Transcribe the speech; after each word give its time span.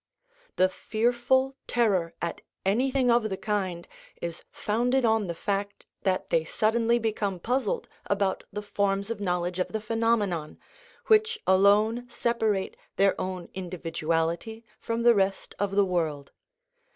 The 0.55 0.67
fearful 0.67 1.55
terror 1.67 2.15
at 2.23 2.41
anything 2.65 3.11
of 3.11 3.29
the 3.29 3.37
kind 3.37 3.87
is 4.19 4.43
founded 4.49 5.05
on 5.05 5.27
the 5.27 5.35
fact 5.35 5.85
that 6.01 6.31
they 6.31 6.43
suddenly 6.43 6.97
become 6.97 7.39
puzzled 7.39 7.87
about 8.07 8.43
the 8.51 8.63
forms 8.63 9.11
of 9.11 9.19
knowledge 9.21 9.59
of 9.59 9.67
the 9.73 9.79
phenomenon, 9.79 10.57
which 11.05 11.37
alone 11.45 12.09
separate 12.09 12.75
their 12.95 13.13
own 13.21 13.49
individuality 13.53 14.65
from 14.79 15.03
the 15.03 15.13
rest 15.13 15.53
of 15.59 15.75
the 15.75 15.85
world. 15.85 16.31